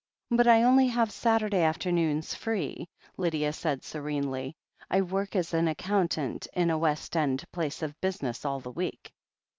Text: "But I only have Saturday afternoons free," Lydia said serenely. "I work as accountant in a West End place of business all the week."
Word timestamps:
"But 0.31 0.47
I 0.47 0.63
only 0.63 0.87
have 0.87 1.11
Saturday 1.11 1.61
afternoons 1.61 2.33
free," 2.33 2.87
Lydia 3.17 3.53
said 3.53 3.83
serenely. 3.83 4.55
"I 4.89 5.01
work 5.01 5.35
as 5.35 5.53
accountant 5.53 6.47
in 6.53 6.71
a 6.71 6.77
West 6.79 7.15
End 7.15 7.45
place 7.51 7.83
of 7.83 8.01
business 8.01 8.43
all 8.43 8.59
the 8.61 8.71
week." 8.71 9.13